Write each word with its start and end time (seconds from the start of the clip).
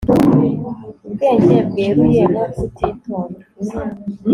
Ubwenge 1.05 1.55
bweruye 1.69 2.23
no 2.33 2.41
kutitonda 2.55 3.39